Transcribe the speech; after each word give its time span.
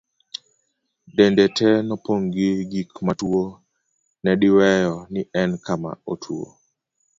dende 1.15 1.45
te 1.57 1.67
nopong' 1.87 2.27
gi 2.33 2.49
gik 2.71 2.91
motuwo 3.05 3.43
nediweyo 4.23 4.95
ni 5.13 5.21
en 5.41 5.51
kama 5.65 5.91
otwo 6.11 6.45